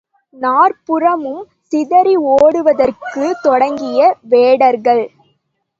[0.33, 3.99] நாற்புறமும் சிதறி ஓடுவதற்குத் தொடங்கிய
[4.29, 5.05] வேடர்கள்.